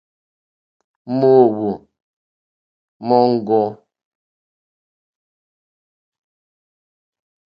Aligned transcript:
Mòóhwò 1.19 1.71
móŋɡô. 3.07 3.61